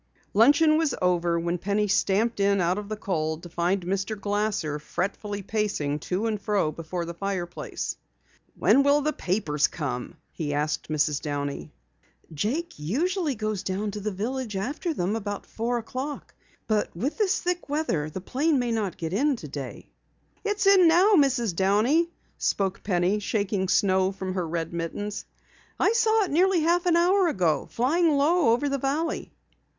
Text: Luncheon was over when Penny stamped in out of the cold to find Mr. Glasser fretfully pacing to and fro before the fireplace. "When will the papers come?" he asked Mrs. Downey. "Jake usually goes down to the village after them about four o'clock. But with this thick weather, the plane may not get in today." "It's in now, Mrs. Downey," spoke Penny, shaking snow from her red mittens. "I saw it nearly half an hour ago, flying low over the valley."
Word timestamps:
Luncheon 0.33 0.79
was 0.79 0.95
over 0.99 1.39
when 1.39 1.59
Penny 1.59 1.87
stamped 1.87 2.39
in 2.39 2.59
out 2.59 2.79
of 2.79 2.89
the 2.89 2.97
cold 2.97 3.43
to 3.43 3.49
find 3.49 3.83
Mr. 3.85 4.19
Glasser 4.19 4.79
fretfully 4.79 5.43
pacing 5.43 5.99
to 5.99 6.25
and 6.25 6.41
fro 6.41 6.71
before 6.71 7.05
the 7.05 7.13
fireplace. 7.13 7.95
"When 8.57 8.81
will 8.81 9.01
the 9.01 9.13
papers 9.13 9.67
come?" 9.67 10.15
he 10.31 10.55
asked 10.55 10.89
Mrs. 10.89 11.21
Downey. 11.21 11.71
"Jake 12.33 12.79
usually 12.79 13.35
goes 13.35 13.61
down 13.61 13.91
to 13.91 13.99
the 13.99 14.09
village 14.09 14.55
after 14.55 14.91
them 14.91 15.15
about 15.15 15.45
four 15.45 15.77
o'clock. 15.77 16.33
But 16.67 16.89
with 16.97 17.19
this 17.19 17.39
thick 17.39 17.69
weather, 17.69 18.09
the 18.09 18.21
plane 18.21 18.57
may 18.57 18.71
not 18.71 18.97
get 18.97 19.13
in 19.13 19.35
today." 19.35 19.91
"It's 20.43 20.65
in 20.65 20.87
now, 20.87 21.13
Mrs. 21.13 21.55
Downey," 21.55 22.09
spoke 22.39 22.81
Penny, 22.81 23.19
shaking 23.19 23.67
snow 23.67 24.11
from 24.11 24.33
her 24.33 24.47
red 24.47 24.73
mittens. 24.73 25.25
"I 25.79 25.93
saw 25.93 26.23
it 26.23 26.31
nearly 26.31 26.61
half 26.61 26.87
an 26.87 26.95
hour 26.95 27.27
ago, 27.27 27.67
flying 27.69 28.17
low 28.17 28.49
over 28.53 28.67
the 28.67 28.79
valley." 28.79 29.31